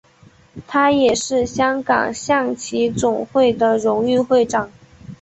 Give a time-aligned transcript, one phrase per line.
[0.65, 4.67] 他也是香港象棋总会的荣誉会长。